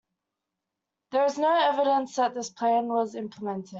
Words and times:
There 1.11 1.25
is 1.25 1.37
no 1.37 1.53
evidence 1.55 2.15
that 2.15 2.33
this 2.33 2.49
plan 2.49 2.87
was 2.87 3.13
implemented. 3.13 3.69